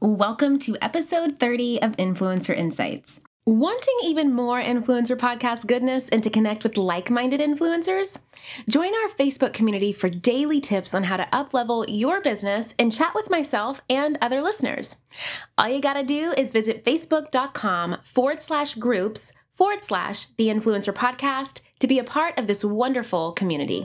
Welcome 0.00 0.60
to 0.60 0.76
episode 0.80 1.40
30 1.40 1.82
of 1.82 1.96
Influencer 1.96 2.56
Insights. 2.56 3.20
Wanting 3.44 3.96
even 4.04 4.32
more 4.32 4.62
influencer 4.62 5.16
podcast 5.16 5.66
goodness 5.66 6.08
and 6.08 6.22
to 6.22 6.30
connect 6.30 6.62
with 6.62 6.76
like 6.76 7.10
minded 7.10 7.40
influencers? 7.40 8.22
Join 8.68 8.94
our 8.94 9.08
Facebook 9.18 9.52
community 9.52 9.92
for 9.92 10.08
daily 10.08 10.60
tips 10.60 10.94
on 10.94 11.02
how 11.02 11.16
to 11.16 11.26
uplevel 11.32 11.84
your 11.88 12.20
business 12.20 12.76
and 12.78 12.92
chat 12.92 13.12
with 13.12 13.28
myself 13.28 13.80
and 13.90 14.16
other 14.22 14.40
listeners. 14.40 15.02
All 15.58 15.68
you 15.68 15.80
gotta 15.80 16.04
do 16.04 16.32
is 16.38 16.52
visit 16.52 16.84
facebook.com 16.84 17.96
forward 18.04 18.40
slash 18.40 18.76
groups 18.76 19.32
forward 19.56 19.82
slash 19.82 20.26
the 20.36 20.46
influencer 20.46 20.94
podcast 20.94 21.60
to 21.80 21.88
be 21.88 21.98
a 21.98 22.04
part 22.04 22.38
of 22.38 22.46
this 22.46 22.64
wonderful 22.64 23.32
community. 23.32 23.84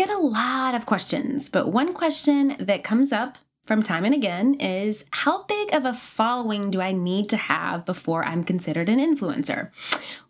get 0.00 0.08
a 0.08 0.18
lot 0.18 0.74
of 0.74 0.86
questions, 0.86 1.50
but 1.50 1.70
one 1.70 1.92
question 1.92 2.56
that 2.58 2.82
comes 2.82 3.12
up 3.12 3.36
from 3.70 3.84
time 3.84 4.04
and 4.04 4.16
again 4.16 4.54
is 4.54 5.04
how 5.12 5.44
big 5.44 5.72
of 5.72 5.84
a 5.84 5.92
following 5.92 6.72
do 6.72 6.80
I 6.80 6.90
need 6.90 7.28
to 7.28 7.36
have 7.36 7.86
before 7.86 8.24
I'm 8.24 8.42
considered 8.42 8.88
an 8.88 8.98
influencer? 8.98 9.70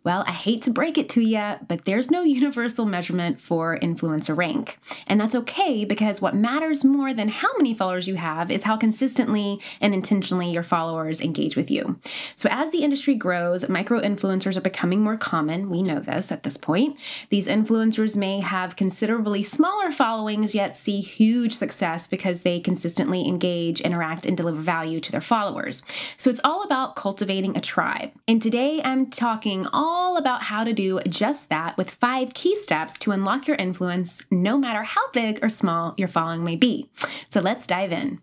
Well, 0.03 0.23
I 0.27 0.31
hate 0.31 0.63
to 0.63 0.71
break 0.71 0.97
it 0.97 1.09
to 1.09 1.21
you, 1.21 1.55
but 1.67 1.85
there's 1.85 2.09
no 2.09 2.21
universal 2.41 2.85
measurement 2.85 3.39
for 3.39 3.79
influencer 3.79 4.35
rank. 4.35 4.77
And 5.07 5.19
that's 5.19 5.33
okay 5.33 5.85
because 5.85 6.21
what 6.21 6.35
matters 6.35 6.83
more 6.83 7.13
than 7.13 7.29
how 7.29 7.49
many 7.57 7.73
followers 7.73 8.07
you 8.07 8.15
have 8.15 8.51
is 8.51 8.63
how 8.63 8.77
consistently 8.77 9.59
and 9.79 9.95
intentionally 9.95 10.51
your 10.51 10.63
followers 10.63 11.19
engage 11.19 11.55
with 11.55 11.71
you. 11.71 11.99
So, 12.35 12.47
as 12.51 12.71
the 12.71 12.83
industry 12.83 13.15
grows, 13.15 13.67
micro 13.69 13.99
influencers 14.01 14.55
are 14.55 14.61
becoming 14.61 15.01
more 15.01 15.17
common. 15.17 15.69
We 15.69 15.81
know 15.81 15.99
this 15.99 16.31
at 16.31 16.43
this 16.43 16.57
point. 16.57 16.97
These 17.29 17.47
influencers 17.47 18.15
may 18.15 18.39
have 18.39 18.75
considerably 18.75 19.43
smaller 19.43 19.91
followings, 19.91 20.55
yet 20.55 20.77
see 20.77 20.99
huge 20.99 21.53
success 21.53 22.07
because 22.07 22.41
they 22.41 22.59
consistently 22.59 23.30
engage, 23.31 23.81
interact, 23.81 24.25
and 24.25 24.37
deliver 24.37 24.61
value 24.61 24.99
to 24.99 25.11
their 25.11 25.21
followers. 25.21 25.83
So, 26.17 26.29
it's 26.29 26.41
all 26.43 26.63
about 26.63 26.95
cultivating 26.95 27.57
a 27.57 27.61
tribe. 27.61 28.11
And 28.27 28.41
today 28.41 28.81
I'm 28.83 29.09
talking 29.09 29.65
all 29.73 30.17
about 30.17 30.43
how 30.43 30.63
to 30.63 30.73
do 30.73 30.99
just 31.07 31.49
that 31.49 31.77
with 31.77 31.89
five 31.89 32.33
key 32.33 32.55
steps 32.55 32.97
to 32.99 33.11
unlock 33.11 33.47
your 33.47 33.57
influence, 33.57 34.21
no 34.29 34.57
matter 34.57 34.83
how 34.83 35.09
big 35.11 35.43
or 35.43 35.49
small 35.49 35.95
your 35.97 36.07
following 36.07 36.43
may 36.43 36.55
be. 36.55 36.89
So 37.29 37.41
let's 37.41 37.65
dive 37.65 37.91
in. 37.91 38.21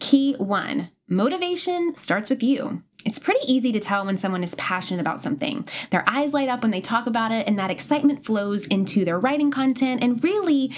Key 0.00 0.34
one 0.38 0.90
motivation 1.08 1.94
starts 1.94 2.30
with 2.30 2.42
you. 2.42 2.82
It's 3.08 3.18
pretty 3.18 3.40
easy 3.50 3.72
to 3.72 3.80
tell 3.80 4.04
when 4.04 4.18
someone 4.18 4.44
is 4.44 4.54
passionate 4.56 5.00
about 5.00 5.18
something. 5.18 5.66
Their 5.88 6.04
eyes 6.06 6.34
light 6.34 6.50
up 6.50 6.60
when 6.60 6.72
they 6.72 6.82
talk 6.82 7.06
about 7.06 7.32
it, 7.32 7.48
and 7.48 7.58
that 7.58 7.70
excitement 7.70 8.22
flows 8.22 8.66
into 8.66 9.02
their 9.02 9.18
writing 9.18 9.50
content 9.50 10.04
and 10.04 10.22
really 10.22 10.74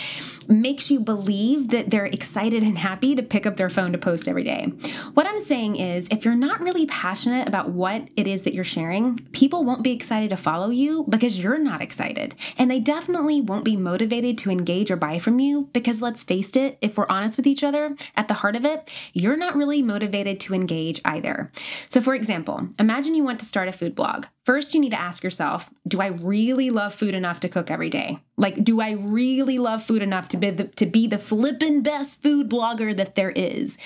makes 0.47 0.93
you 0.93 1.01
believe 1.01 1.71
that 1.71 1.91
they're 1.91 2.07
excited 2.07 2.63
and 2.63 2.79
happy 2.79 3.17
to 3.17 3.23
pick 3.25 3.47
up 3.47 3.57
their 3.57 3.69
phone 3.69 3.91
to 3.91 3.99
post 3.99 4.29
every 4.29 4.45
day. 4.45 4.67
What 5.15 5.27
I'm 5.27 5.41
saying 5.41 5.75
is, 5.75 6.07
if 6.13 6.25
you're 6.25 6.37
not 6.37 6.61
really 6.61 6.87
passionate 6.87 7.49
about 7.49 7.71
what 7.71 8.07
it 8.15 8.29
is 8.29 8.43
that 8.43 8.55
you're 8.55 8.63
sharing, 8.63 9.19
people 9.33 9.65
won't 9.65 9.83
be 9.83 9.91
excited 9.91 10.31
to 10.31 10.37
follow 10.37 10.71
you 10.71 11.07
because 11.09 11.43
you're 11.43 11.59
not 11.59 11.83
excited. 11.83 12.37
And 12.57 12.71
they 12.71 12.79
definitely 12.79 13.41
won't 13.41 13.65
be 13.65 13.77
motivated 13.77 14.39
to 14.39 14.53
engage 14.53 14.93
or 14.93 14.97
buy 14.97 15.19
from 15.19 15.41
you 15.41 15.69
because 15.73 16.01
let's 16.01 16.23
face 16.23 16.55
it, 16.55 16.79
if 16.81 16.97
we're 16.97 17.09
honest 17.09 17.37
with 17.37 17.49
each 17.49 17.65
other, 17.65 17.97
at 18.15 18.29
the 18.29 18.35
heart 18.35 18.55
of 18.55 18.65
it, 18.65 18.89
you're 19.13 19.37
not 19.37 19.57
really 19.57 19.83
motivated 19.83 20.39
to 20.41 20.55
engage 20.55 21.01
either. 21.05 21.51
So, 21.89 22.01
for 22.01 22.20
example, 22.21 22.69
imagine 22.79 23.15
you 23.15 23.25
want 23.25 23.41
to 23.41 23.47
start 23.47 23.67
a 23.67 23.73
food 23.73 23.95
blog. 23.95 24.27
First, 24.45 24.75
you 24.75 24.81
need 24.81 24.91
to 24.91 25.01
ask 25.01 25.25
yourself 25.25 25.71
Do 25.89 26.01
I 26.01 26.09
really 26.09 26.71
love 26.71 26.95
food 26.95 27.15
enough 27.15 27.41
to 27.41 27.49
cook 27.49 27.71
every 27.71 27.89
day? 27.89 28.19
Like, 28.37 28.65
do 28.65 28.81
I 28.81 28.93
really 28.93 29.59
love 29.59 29.83
food 29.83 30.03
enough 30.03 30.29
to 30.29 30.39
be 30.39 30.51
the, 30.51 30.65
to 30.65 30.87
be 30.87 31.07
the 31.07 31.19
flippin' 31.19 31.83
best 31.83 32.23
food 32.23 32.49
blogger 32.49 32.97
that 32.97 33.15
there 33.15 33.31
is? 33.31 33.77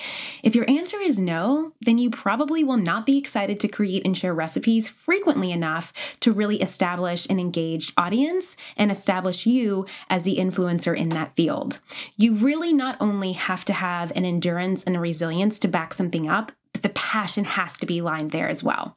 If 0.43 0.55
your 0.55 0.69
answer 0.69 0.99
is 0.99 1.19
no, 1.19 1.73
then 1.81 1.97
you 1.97 2.09
probably 2.09 2.63
will 2.63 2.77
not 2.77 3.05
be 3.05 3.17
excited 3.17 3.59
to 3.59 3.67
create 3.67 4.05
and 4.05 4.17
share 4.17 4.33
recipes 4.33 4.87
frequently 4.87 5.51
enough 5.51 6.17
to 6.21 6.31
really 6.31 6.61
establish 6.61 7.27
an 7.29 7.39
engaged 7.39 7.93
audience 7.97 8.55
and 8.77 8.91
establish 8.91 9.45
you 9.45 9.85
as 10.09 10.23
the 10.23 10.37
influencer 10.37 10.95
in 10.95 11.09
that 11.09 11.35
field. 11.35 11.79
You 12.15 12.33
really 12.35 12.71
not 12.71 12.95
only 13.01 13.33
have 13.33 13.65
to 13.65 13.73
have 13.73 14.11
an 14.15 14.25
endurance 14.25 14.83
and 14.83 14.95
a 14.95 14.99
resilience 14.99 15.59
to 15.59 15.67
back 15.67 15.93
something 15.93 16.29
up, 16.29 16.53
the 16.85 16.89
passion 16.89 17.45
has 17.45 17.79
to 17.79 17.85
be 17.87 17.99
lined 17.99 18.29
there 18.29 18.47
as 18.47 18.63
well. 18.63 18.95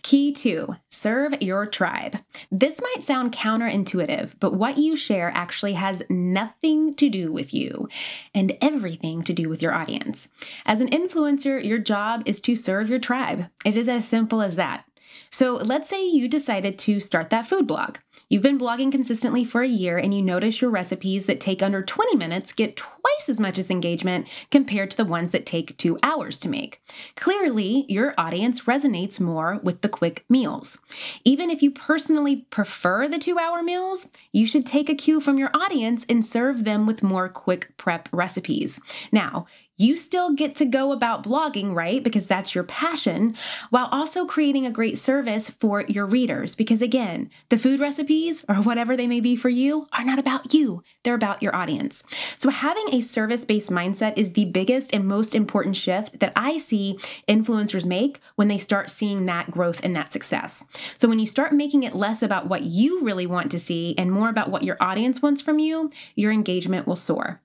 Key 0.00 0.32
two, 0.32 0.76
serve 0.90 1.42
your 1.42 1.66
tribe. 1.66 2.20
This 2.50 2.80
might 2.80 3.04
sound 3.04 3.32
counterintuitive, 3.32 4.32
but 4.40 4.54
what 4.54 4.78
you 4.78 4.96
share 4.96 5.30
actually 5.34 5.74
has 5.74 6.02
nothing 6.08 6.94
to 6.94 7.10
do 7.10 7.30
with 7.30 7.52
you 7.52 7.86
and 8.34 8.56
everything 8.62 9.22
to 9.24 9.34
do 9.34 9.50
with 9.50 9.60
your 9.60 9.74
audience. 9.74 10.28
As 10.64 10.80
an 10.80 10.88
influencer, 10.88 11.62
your 11.62 11.76
job 11.78 12.22
is 12.24 12.40
to 12.40 12.56
serve 12.56 12.88
your 12.88 12.98
tribe. 12.98 13.50
It 13.62 13.76
is 13.76 13.90
as 13.90 14.08
simple 14.08 14.40
as 14.40 14.56
that. 14.56 14.86
So 15.30 15.56
let's 15.56 15.90
say 15.90 16.02
you 16.02 16.28
decided 16.28 16.78
to 16.78 16.98
start 16.98 17.28
that 17.28 17.44
food 17.46 17.66
blog. 17.66 17.98
You've 18.30 18.42
been 18.42 18.58
blogging 18.58 18.92
consistently 18.92 19.42
for 19.42 19.62
a 19.62 19.68
year 19.68 19.96
and 19.96 20.12
you 20.12 20.20
notice 20.20 20.60
your 20.60 20.70
recipes 20.70 21.24
that 21.24 21.40
take 21.40 21.62
under 21.62 21.82
20 21.82 22.14
minutes 22.14 22.52
get 22.52 22.76
twice 22.76 23.26
as 23.26 23.40
much 23.40 23.56
as 23.56 23.70
engagement 23.70 24.28
compared 24.50 24.90
to 24.90 24.98
the 24.98 25.06
ones 25.06 25.30
that 25.30 25.46
take 25.46 25.78
two 25.78 25.98
hours 26.02 26.38
to 26.40 26.48
make. 26.50 26.82
Clearly, 27.16 27.86
your 27.88 28.12
audience 28.18 28.64
resonates 28.64 29.18
more 29.18 29.60
with 29.62 29.80
the 29.80 29.88
quick 29.88 30.26
meals. 30.28 30.78
Even 31.24 31.48
if 31.48 31.62
you 31.62 31.70
personally 31.70 32.44
prefer 32.50 33.08
the 33.08 33.18
two 33.18 33.38
hour 33.38 33.62
meals, 33.62 34.08
you 34.30 34.44
should 34.44 34.66
take 34.66 34.90
a 34.90 34.94
cue 34.94 35.20
from 35.20 35.38
your 35.38 35.50
audience 35.54 36.04
and 36.06 36.24
serve 36.24 36.64
them 36.64 36.86
with 36.86 37.02
more 37.02 37.30
quick 37.30 37.74
prep 37.78 38.10
recipes. 38.12 38.78
Now, 39.10 39.46
you 39.78 39.96
still 39.96 40.34
get 40.34 40.56
to 40.56 40.66
go 40.66 40.92
about 40.92 41.22
blogging, 41.22 41.74
right? 41.74 42.02
Because 42.02 42.26
that's 42.26 42.54
your 42.54 42.64
passion, 42.64 43.34
while 43.70 43.88
also 43.92 44.26
creating 44.26 44.66
a 44.66 44.72
great 44.72 44.98
service 44.98 45.48
for 45.48 45.82
your 45.82 46.04
readers. 46.04 46.54
Because 46.56 46.82
again, 46.82 47.30
the 47.48 47.56
food 47.56 47.78
recipes 47.80 48.44
or 48.48 48.56
whatever 48.56 48.96
they 48.96 49.06
may 49.06 49.20
be 49.20 49.36
for 49.36 49.48
you 49.48 49.86
are 49.92 50.04
not 50.04 50.18
about 50.18 50.52
you, 50.52 50.82
they're 51.04 51.14
about 51.14 51.42
your 51.42 51.54
audience. 51.54 52.02
So, 52.36 52.50
having 52.50 52.92
a 52.92 53.00
service 53.00 53.44
based 53.44 53.70
mindset 53.70 54.18
is 54.18 54.32
the 54.32 54.46
biggest 54.46 54.92
and 54.92 55.06
most 55.06 55.34
important 55.34 55.76
shift 55.76 56.18
that 56.18 56.32
I 56.34 56.58
see 56.58 56.98
influencers 57.28 57.86
make 57.86 58.20
when 58.34 58.48
they 58.48 58.58
start 58.58 58.90
seeing 58.90 59.26
that 59.26 59.50
growth 59.50 59.80
and 59.84 59.94
that 59.94 60.12
success. 60.12 60.64
So, 60.98 61.08
when 61.08 61.20
you 61.20 61.26
start 61.26 61.52
making 61.52 61.84
it 61.84 61.94
less 61.94 62.20
about 62.20 62.48
what 62.48 62.64
you 62.64 63.02
really 63.02 63.26
want 63.26 63.52
to 63.52 63.60
see 63.60 63.94
and 63.96 64.10
more 64.10 64.28
about 64.28 64.50
what 64.50 64.64
your 64.64 64.76
audience 64.80 65.22
wants 65.22 65.40
from 65.40 65.60
you, 65.60 65.90
your 66.16 66.32
engagement 66.32 66.86
will 66.86 66.96
soar. 66.96 67.40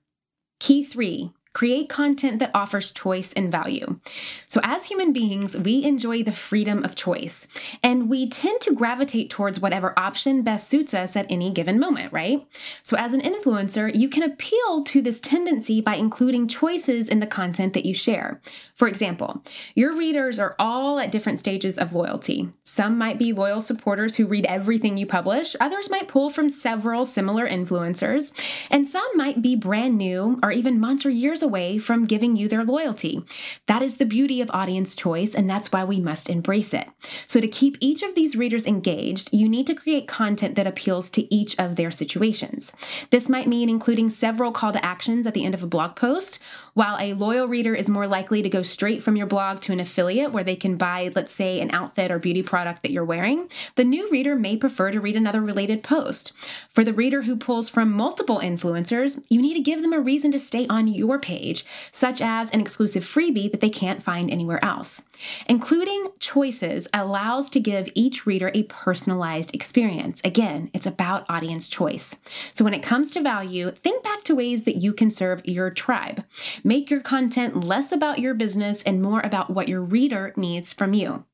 Key 0.58 0.82
three 0.82 1.32
Create 1.54 1.88
content 1.88 2.40
that 2.40 2.50
offers 2.52 2.90
choice 2.90 3.32
and 3.32 3.50
value. 3.50 4.00
So, 4.48 4.60
as 4.64 4.86
human 4.86 5.12
beings, 5.12 5.56
we 5.56 5.84
enjoy 5.84 6.24
the 6.24 6.32
freedom 6.32 6.82
of 6.82 6.96
choice, 6.96 7.46
and 7.80 8.10
we 8.10 8.28
tend 8.28 8.60
to 8.62 8.74
gravitate 8.74 9.30
towards 9.30 9.60
whatever 9.60 9.96
option 9.96 10.42
best 10.42 10.68
suits 10.68 10.92
us 10.92 11.14
at 11.14 11.30
any 11.30 11.52
given 11.52 11.78
moment, 11.78 12.12
right? 12.12 12.44
So, 12.82 12.96
as 12.96 13.14
an 13.14 13.20
influencer, 13.20 13.94
you 13.94 14.08
can 14.08 14.24
appeal 14.24 14.82
to 14.82 15.00
this 15.00 15.20
tendency 15.20 15.80
by 15.80 15.94
including 15.94 16.48
choices 16.48 17.08
in 17.08 17.20
the 17.20 17.26
content 17.26 17.72
that 17.74 17.86
you 17.86 17.94
share. 17.94 18.40
For 18.74 18.88
example, 18.88 19.40
your 19.76 19.96
readers 19.96 20.40
are 20.40 20.56
all 20.58 20.98
at 20.98 21.12
different 21.12 21.38
stages 21.38 21.78
of 21.78 21.92
loyalty. 21.92 22.48
Some 22.64 22.98
might 22.98 23.16
be 23.16 23.32
loyal 23.32 23.60
supporters 23.60 24.16
who 24.16 24.26
read 24.26 24.44
everything 24.46 24.96
you 24.96 25.06
publish, 25.06 25.54
others 25.60 25.88
might 25.88 26.08
pull 26.08 26.30
from 26.30 26.50
several 26.50 27.04
similar 27.04 27.48
influencers, 27.48 28.32
and 28.72 28.88
some 28.88 29.08
might 29.14 29.40
be 29.40 29.54
brand 29.54 29.96
new 29.96 30.40
or 30.42 30.50
even 30.50 30.80
months 30.80 31.06
or 31.06 31.10
years 31.10 31.43
away 31.44 31.78
from 31.78 32.06
giving 32.06 32.34
you 32.34 32.48
their 32.48 32.64
loyalty. 32.64 33.22
That 33.68 33.82
is 33.82 33.98
the 33.98 34.06
beauty 34.06 34.40
of 34.40 34.50
audience 34.50 34.96
choice, 34.96 35.34
and 35.34 35.48
that's 35.48 35.70
why 35.70 35.84
we 35.84 36.00
must 36.00 36.28
embrace 36.28 36.74
it. 36.74 36.88
So, 37.26 37.40
to 37.40 37.46
keep 37.46 37.76
each 37.78 38.02
of 38.02 38.16
these 38.16 38.34
readers 38.34 38.66
engaged, 38.66 39.28
you 39.32 39.48
need 39.48 39.68
to 39.68 39.74
create 39.74 40.08
content 40.08 40.56
that 40.56 40.66
appeals 40.66 41.10
to 41.10 41.32
each 41.32 41.56
of 41.58 41.76
their 41.76 41.92
situations. 41.92 42.72
This 43.10 43.28
might 43.28 43.46
mean 43.46 43.68
including 43.68 44.10
several 44.10 44.50
call 44.50 44.72
to 44.72 44.84
actions 44.84 45.26
at 45.26 45.34
the 45.34 45.44
end 45.44 45.54
of 45.54 45.62
a 45.62 45.68
blog 45.68 45.94
post. 45.94 46.40
While 46.74 46.98
a 46.98 47.14
loyal 47.14 47.46
reader 47.46 47.74
is 47.74 47.88
more 47.88 48.08
likely 48.08 48.42
to 48.42 48.48
go 48.48 48.62
straight 48.62 49.00
from 49.00 49.14
your 49.14 49.28
blog 49.28 49.60
to 49.60 49.72
an 49.72 49.78
affiliate 49.78 50.32
where 50.32 50.42
they 50.42 50.56
can 50.56 50.76
buy, 50.76 51.10
let's 51.14 51.32
say, 51.32 51.60
an 51.60 51.70
outfit 51.70 52.10
or 52.10 52.18
beauty 52.18 52.42
product 52.42 52.82
that 52.82 52.90
you're 52.90 53.04
wearing, 53.04 53.48
the 53.76 53.84
new 53.84 54.10
reader 54.10 54.34
may 54.34 54.56
prefer 54.56 54.90
to 54.90 55.00
read 55.00 55.14
another 55.14 55.40
related 55.40 55.84
post. 55.84 56.32
For 56.70 56.82
the 56.82 56.92
reader 56.92 57.22
who 57.22 57.36
pulls 57.36 57.68
from 57.68 57.92
multiple 57.92 58.40
influencers, 58.40 59.24
you 59.28 59.40
need 59.40 59.54
to 59.54 59.60
give 59.60 59.82
them 59.82 59.92
a 59.92 60.00
reason 60.00 60.32
to 60.32 60.38
stay 60.40 60.66
on 60.66 60.88
your 60.88 61.20
page 61.20 61.64
such 61.92 62.20
as 62.20 62.50
an 62.50 62.60
exclusive 62.60 63.04
freebie 63.04 63.52
that 63.52 63.60
they 63.60 63.70
can't 63.70 64.02
find 64.02 64.28
anywhere 64.28 64.62
else. 64.64 65.02
Including 65.46 66.08
choices 66.18 66.88
allows 66.92 67.48
to 67.50 67.60
give 67.60 67.88
each 67.94 68.26
reader 68.26 68.50
a 68.52 68.64
personalized 68.64 69.54
experience. 69.54 70.20
Again, 70.24 70.70
it's 70.74 70.86
about 70.86 71.24
audience 71.28 71.68
choice. 71.68 72.16
So 72.52 72.64
when 72.64 72.74
it 72.74 72.82
comes 72.82 73.12
to 73.12 73.20
value, 73.20 73.70
think 73.70 74.02
back 74.02 74.24
to 74.24 74.34
ways 74.34 74.64
that 74.64 74.76
you 74.76 74.92
can 74.92 75.12
serve 75.12 75.40
your 75.44 75.70
tribe. 75.70 76.24
Make 76.66 76.90
your 76.90 77.00
content 77.00 77.62
less 77.62 77.92
about 77.92 78.20
your 78.20 78.32
business 78.32 78.82
and 78.84 79.02
more 79.02 79.20
about 79.20 79.50
what 79.50 79.68
your 79.68 79.82
reader 79.82 80.32
needs 80.34 80.72
from 80.72 80.94
you. 80.94 81.26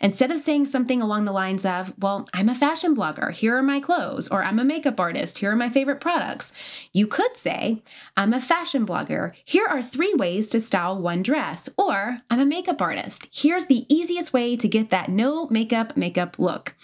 Instead 0.00 0.30
of 0.30 0.40
saying 0.40 0.66
something 0.66 1.02
along 1.02 1.24
the 1.24 1.32
lines 1.32 1.64
of, 1.64 1.92
Well, 1.98 2.28
I'm 2.32 2.48
a 2.48 2.54
fashion 2.54 2.94
blogger, 2.94 3.32
here 3.32 3.56
are 3.56 3.62
my 3.62 3.80
clothes, 3.80 4.28
or 4.28 4.44
I'm 4.44 4.58
a 4.58 4.64
makeup 4.64 5.00
artist, 5.00 5.38
here 5.38 5.52
are 5.52 5.56
my 5.56 5.68
favorite 5.68 6.00
products, 6.00 6.52
you 6.92 7.06
could 7.06 7.36
say, 7.36 7.82
I'm 8.16 8.32
a 8.32 8.40
fashion 8.40 8.86
blogger, 8.86 9.32
here 9.44 9.66
are 9.66 9.82
three 9.82 10.14
ways 10.14 10.48
to 10.50 10.60
style 10.60 11.00
one 11.00 11.22
dress, 11.22 11.68
or 11.76 12.20
I'm 12.30 12.40
a 12.40 12.46
makeup 12.46 12.80
artist, 12.80 13.28
here's 13.32 13.66
the 13.66 13.86
easiest 13.94 14.32
way 14.32 14.56
to 14.56 14.68
get 14.68 14.90
that 14.90 15.08
no 15.08 15.46
makeup 15.48 15.96
makeup 15.96 16.38
look. 16.38 16.74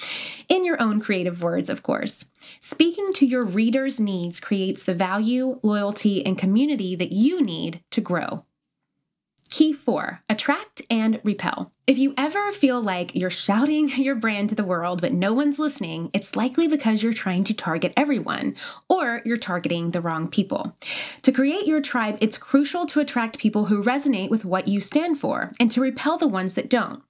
In 0.48 0.64
your 0.64 0.80
own 0.80 1.00
creative 1.00 1.42
words, 1.42 1.70
of 1.70 1.82
course. 1.82 2.26
Speaking 2.60 3.12
to 3.14 3.26
your 3.26 3.44
readers' 3.44 4.00
needs 4.00 4.40
creates 4.40 4.82
the 4.82 4.94
value, 4.94 5.58
loyalty, 5.62 6.24
and 6.24 6.38
community 6.38 6.96
that 6.96 7.12
you 7.12 7.42
need 7.42 7.82
to 7.90 8.00
grow. 8.00 8.44
Key 9.50 9.72
four 9.72 10.22
attract 10.28 10.80
and 10.88 11.20
repel. 11.24 11.72
If 11.84 11.98
you 11.98 12.14
ever 12.16 12.52
feel 12.52 12.80
like 12.80 13.16
you're 13.16 13.28
shouting 13.28 13.88
your 13.96 14.14
brand 14.14 14.50
to 14.50 14.54
the 14.54 14.64
world, 14.64 15.00
but 15.00 15.12
no 15.12 15.32
one's 15.32 15.58
listening, 15.58 16.10
it's 16.12 16.36
likely 16.36 16.68
because 16.68 17.02
you're 17.02 17.12
trying 17.12 17.42
to 17.42 17.54
target 17.54 17.92
everyone 17.96 18.54
or 18.88 19.20
you're 19.24 19.36
targeting 19.36 19.90
the 19.90 20.00
wrong 20.00 20.28
people. 20.28 20.76
To 21.22 21.32
create 21.32 21.66
your 21.66 21.80
tribe, 21.80 22.18
it's 22.20 22.38
crucial 22.38 22.86
to 22.86 23.00
attract 23.00 23.38
people 23.38 23.64
who 23.64 23.82
resonate 23.82 24.30
with 24.30 24.44
what 24.44 24.68
you 24.68 24.80
stand 24.80 25.18
for 25.18 25.50
and 25.58 25.72
to 25.72 25.80
repel 25.80 26.18
the 26.18 26.28
ones 26.28 26.54
that 26.54 26.70
don't. 26.70 27.02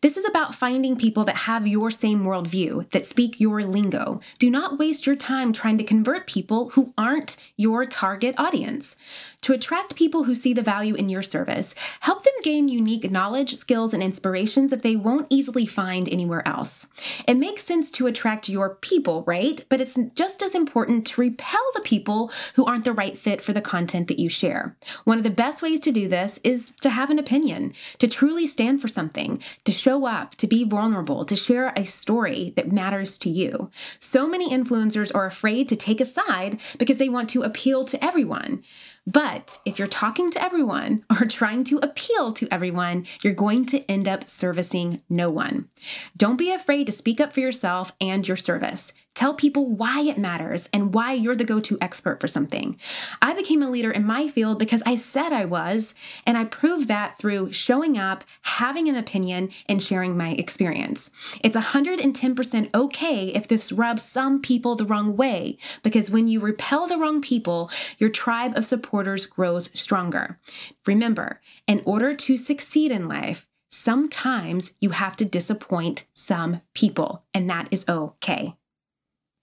This 0.00 0.16
is 0.16 0.24
about 0.24 0.54
finding 0.54 0.96
people 0.96 1.24
that 1.24 1.38
have 1.38 1.66
your 1.66 1.90
same 1.90 2.22
worldview, 2.22 2.88
that 2.92 3.04
speak 3.04 3.40
your 3.40 3.64
lingo. 3.64 4.20
Do 4.38 4.48
not 4.48 4.78
waste 4.78 5.06
your 5.06 5.16
time 5.16 5.52
trying 5.52 5.76
to 5.78 5.84
convert 5.84 6.28
people 6.28 6.70
who 6.70 6.94
aren't 6.96 7.36
your 7.56 7.84
target 7.84 8.36
audience. 8.38 8.94
To 9.40 9.52
attract 9.52 9.96
people 9.96 10.24
who 10.24 10.36
see 10.36 10.52
the 10.52 10.62
value 10.62 10.94
in 10.94 11.08
your 11.08 11.22
service, 11.22 11.74
help 12.00 12.22
them 12.22 12.34
gain 12.44 12.68
unique 12.68 13.10
knowledge, 13.10 13.56
skills, 13.56 13.92
and 13.92 14.00
inspiration 14.02 14.19
inspirations 14.20 14.70
that 14.70 14.82
they 14.82 14.96
won't 14.96 15.26
easily 15.30 15.64
find 15.64 16.06
anywhere 16.06 16.46
else. 16.46 16.86
It 17.26 17.38
makes 17.38 17.64
sense 17.64 17.90
to 17.92 18.06
attract 18.06 18.50
your 18.50 18.74
people, 18.82 19.24
right? 19.26 19.64
But 19.70 19.80
it's 19.80 19.98
just 20.14 20.42
as 20.42 20.54
important 20.54 21.06
to 21.06 21.22
repel 21.22 21.62
the 21.72 21.80
people 21.80 22.30
who 22.54 22.66
aren't 22.66 22.84
the 22.84 22.92
right 22.92 23.16
fit 23.16 23.40
for 23.40 23.54
the 23.54 23.62
content 23.62 24.08
that 24.08 24.18
you 24.18 24.28
share. 24.28 24.76
One 25.04 25.16
of 25.16 25.24
the 25.24 25.30
best 25.30 25.62
ways 25.62 25.80
to 25.80 25.90
do 25.90 26.06
this 26.06 26.38
is 26.44 26.74
to 26.82 26.90
have 26.90 27.08
an 27.08 27.18
opinion, 27.18 27.72
to 27.98 28.06
truly 28.06 28.46
stand 28.46 28.82
for 28.82 28.88
something, 28.88 29.42
to 29.64 29.72
show 29.72 30.06
up, 30.06 30.34
to 30.34 30.46
be 30.46 30.64
vulnerable, 30.64 31.24
to 31.24 31.34
share 31.34 31.72
a 31.74 31.84
story 31.84 32.52
that 32.56 32.70
matters 32.70 33.16
to 33.18 33.30
you. 33.30 33.70
So 34.00 34.28
many 34.28 34.50
influencers 34.50 35.14
are 35.14 35.24
afraid 35.24 35.66
to 35.70 35.76
take 35.76 35.98
a 35.98 36.04
side 36.04 36.60
because 36.76 36.98
they 36.98 37.08
want 37.08 37.30
to 37.30 37.42
appeal 37.42 37.86
to 37.86 38.04
everyone. 38.04 38.62
But 39.10 39.58
if 39.64 39.78
you're 39.78 39.88
talking 39.88 40.30
to 40.32 40.42
everyone 40.42 41.04
or 41.20 41.26
trying 41.26 41.64
to 41.64 41.78
appeal 41.78 42.32
to 42.34 42.48
everyone, 42.52 43.06
you're 43.22 43.34
going 43.34 43.66
to 43.66 43.80
end 43.90 44.08
up 44.08 44.28
servicing 44.28 45.02
no 45.08 45.30
one. 45.30 45.68
Don't 46.16 46.36
be 46.36 46.52
afraid 46.52 46.86
to 46.86 46.92
speak 46.92 47.20
up 47.20 47.32
for 47.32 47.40
yourself 47.40 47.92
and 48.00 48.26
your 48.26 48.36
service. 48.36 48.92
Tell 49.20 49.34
people 49.34 49.66
why 49.66 50.00
it 50.00 50.16
matters 50.16 50.70
and 50.72 50.94
why 50.94 51.12
you're 51.12 51.36
the 51.36 51.44
go 51.44 51.60
to 51.60 51.76
expert 51.82 52.20
for 52.22 52.26
something. 52.26 52.80
I 53.20 53.34
became 53.34 53.62
a 53.62 53.68
leader 53.68 53.90
in 53.90 54.06
my 54.06 54.28
field 54.28 54.58
because 54.58 54.82
I 54.86 54.94
said 54.94 55.30
I 55.30 55.44
was, 55.44 55.94
and 56.24 56.38
I 56.38 56.44
proved 56.44 56.88
that 56.88 57.18
through 57.18 57.52
showing 57.52 57.98
up, 57.98 58.24
having 58.40 58.88
an 58.88 58.96
opinion, 58.96 59.50
and 59.66 59.82
sharing 59.82 60.16
my 60.16 60.30
experience. 60.30 61.10
It's 61.44 61.54
110% 61.54 62.74
okay 62.74 63.26
if 63.26 63.46
this 63.46 63.72
rubs 63.72 64.02
some 64.02 64.40
people 64.40 64.74
the 64.74 64.86
wrong 64.86 65.18
way, 65.18 65.58
because 65.82 66.10
when 66.10 66.26
you 66.26 66.40
repel 66.40 66.86
the 66.86 66.96
wrong 66.96 67.20
people, 67.20 67.70
your 67.98 68.08
tribe 68.08 68.56
of 68.56 68.64
supporters 68.64 69.26
grows 69.26 69.68
stronger. 69.78 70.38
Remember, 70.86 71.42
in 71.66 71.82
order 71.84 72.14
to 72.14 72.38
succeed 72.38 72.90
in 72.90 73.06
life, 73.06 73.46
sometimes 73.68 74.72
you 74.80 74.90
have 74.90 75.14
to 75.16 75.26
disappoint 75.26 76.06
some 76.14 76.62
people, 76.72 77.24
and 77.34 77.50
that 77.50 77.68
is 77.70 77.86
okay. 77.86 78.54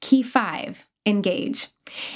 Key 0.01 0.23
five 0.23 0.85
engage. 1.07 1.69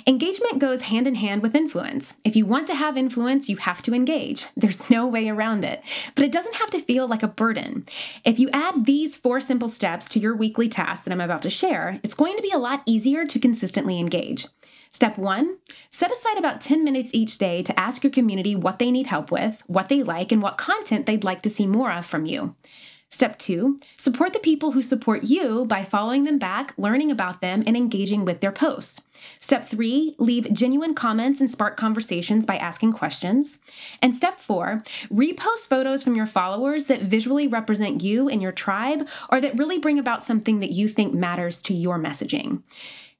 Engagement 0.05 0.59
goes 0.59 0.83
hand 0.83 1.07
in 1.07 1.15
hand 1.15 1.41
with 1.41 1.55
influence. 1.55 2.15
If 2.25 2.35
you 2.35 2.45
want 2.45 2.67
to 2.67 2.75
have 2.75 2.97
influence, 2.97 3.47
you 3.47 3.55
have 3.55 3.81
to 3.83 3.93
engage. 3.93 4.45
There's 4.55 4.89
no 4.89 5.07
way 5.07 5.29
around 5.29 5.63
it. 5.63 5.81
But 6.13 6.25
it 6.25 6.31
doesn't 6.31 6.55
have 6.55 6.69
to 6.71 6.79
feel 6.79 7.07
like 7.07 7.23
a 7.23 7.27
burden. 7.27 7.85
If 8.25 8.37
you 8.37 8.49
add 8.51 8.85
these 8.85 9.15
four 9.15 9.39
simple 9.39 9.69
steps 9.69 10.09
to 10.09 10.19
your 10.19 10.35
weekly 10.35 10.67
tasks 10.67 11.05
that 11.05 11.11
I'm 11.11 11.21
about 11.21 11.41
to 11.43 11.49
share, 11.49 11.99
it's 12.03 12.13
going 12.13 12.35
to 12.35 12.43
be 12.43 12.51
a 12.51 12.59
lot 12.59 12.83
easier 12.85 13.25
to 13.25 13.39
consistently 13.39 13.97
engage. 13.97 14.45
Step 14.93 15.17
one, 15.17 15.57
set 15.89 16.11
aside 16.11 16.37
about 16.37 16.59
10 16.59 16.83
minutes 16.83 17.11
each 17.13 17.37
day 17.37 17.63
to 17.63 17.79
ask 17.79 18.03
your 18.03 18.11
community 18.11 18.57
what 18.57 18.77
they 18.77 18.91
need 18.91 19.07
help 19.07 19.31
with, 19.31 19.63
what 19.67 19.87
they 19.87 20.03
like, 20.03 20.33
and 20.33 20.41
what 20.41 20.57
content 20.57 21.05
they'd 21.05 21.23
like 21.23 21.41
to 21.43 21.49
see 21.49 21.65
more 21.65 21.93
of 21.93 22.05
from 22.05 22.25
you. 22.25 22.55
Step 23.11 23.37
two, 23.37 23.77
support 23.97 24.31
the 24.31 24.39
people 24.39 24.71
who 24.71 24.81
support 24.81 25.25
you 25.25 25.65
by 25.65 25.83
following 25.83 26.23
them 26.23 26.39
back, 26.39 26.73
learning 26.77 27.11
about 27.11 27.41
them, 27.41 27.61
and 27.67 27.75
engaging 27.75 28.23
with 28.23 28.39
their 28.39 28.53
posts. 28.53 29.01
Step 29.37 29.67
three, 29.67 30.15
leave 30.17 30.51
genuine 30.53 30.95
comments 30.95 31.41
and 31.41 31.51
spark 31.51 31.75
conversations 31.75 32.45
by 32.45 32.55
asking 32.55 32.93
questions. 32.93 33.59
And 34.01 34.15
step 34.15 34.39
four, 34.39 34.81
repost 35.13 35.67
photos 35.67 36.03
from 36.03 36.15
your 36.15 36.25
followers 36.25 36.85
that 36.85 37.01
visually 37.01 37.47
represent 37.47 38.01
you 38.01 38.29
and 38.29 38.41
your 38.41 38.53
tribe 38.53 39.07
or 39.29 39.41
that 39.41 39.59
really 39.59 39.77
bring 39.77 39.99
about 39.99 40.23
something 40.23 40.61
that 40.61 40.71
you 40.71 40.87
think 40.87 41.13
matters 41.13 41.61
to 41.63 41.73
your 41.73 41.99
messaging. 41.99 42.63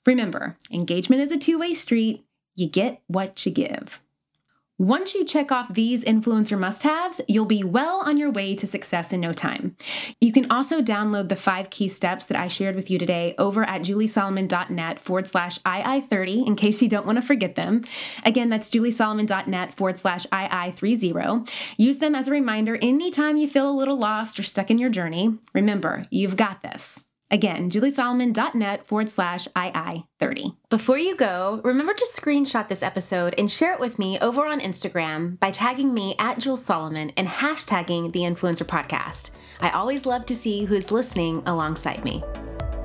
Remember, 0.05 0.55
engagement 0.71 1.21
is 1.21 1.33
a 1.33 1.37
two 1.37 1.59
way 1.59 1.73
street. 1.73 2.25
You 2.55 2.69
get 2.69 3.01
what 3.07 3.45
you 3.45 3.51
give. 3.51 3.99
Once 4.81 5.13
you 5.13 5.24
check 5.24 5.51
off 5.51 5.72
these 5.75 6.04
influencer 6.06 6.57
must 6.57 6.81
haves, 6.81 7.22
you'll 7.28 7.45
be 7.45 7.63
well 7.63 8.01
on 8.04 8.18
your 8.18 8.31
way 8.31 8.56
to 8.56 8.66
success 8.66 9.13
in 9.13 9.22
no 9.22 9.31
time. 9.31 9.75
You 10.19 10.33
can 10.33 10.50
also 10.50 10.81
download 10.81 11.30
the 11.30 11.36
five 11.36 11.69
key 11.69 11.88
steps 11.88 12.25
that 12.25 12.36
I 12.36 12.48
shared 12.48 12.75
with 12.75 12.89
you 12.89 12.98
today 12.98 13.36
over 13.38 13.63
at 13.63 13.83
juliesolomon.net 13.83 14.98
forward 14.98 15.28
slash 15.28 15.60
II30 15.60 16.48
in 16.48 16.56
case 16.56 16.81
you 16.81 16.89
don't 16.89 17.06
want 17.06 17.18
to 17.18 17.22
forget 17.22 17.54
them. 17.54 17.83
Again, 18.25 18.50
that's 18.50 18.72
juliesolomon.net 18.72 19.72
forward 19.72 20.00
slash 20.00 20.25
II30. 20.25 21.48
Use 21.78 22.00
them 22.00 22.16
as 22.16 22.28
a 22.28 22.31
reminder 22.31 22.80
anytime 22.81 23.38
you 23.38 23.48
feel 23.48 23.69
a 23.69 23.78
little 23.78 24.00
lost 24.00 24.40
or 24.40 24.44
stuck 24.44 24.71
in 24.71 24.80
your 24.80 24.90
journey. 24.90 25.38
Remember, 25.54 26.02
you've 26.09 26.35
got 26.35 26.64
this. 26.64 27.00
Again, 27.31 27.69
juliesolomon.net 27.69 28.85
forward 28.85 29.09
slash 29.09 29.47
II30. 29.56 30.57
Before 30.69 30.97
you 30.97 31.16
go, 31.16 31.61
remember 31.64 31.94
to 31.94 32.07
screenshot 32.11 32.68
this 32.68 32.83
episode 32.83 33.33
and 33.38 33.50
share 33.50 33.73
it 33.73 33.80
with 33.80 33.97
me 33.97 34.19
over 34.19 34.45
on 34.45 34.59
Instagram 34.59 35.40
by 35.40 35.50
tagging 35.52 35.94
me 35.94 36.14
at 36.19 36.40
Jules 36.40 36.64
Solomon 36.64 37.14
and 37.16 37.30
hashtagging 37.30 38.11
the 38.11 38.21
Influencer 38.21 38.66
Podcast. 38.66 39.30
I 39.61 39.69
always 39.69 40.06
love 40.06 40.26
to 40.26 40.35
see 40.35 40.66
who 40.66 40.76
is 40.76 40.92
listening 40.92 41.42
alongside 41.45 42.04
me. 42.04 42.21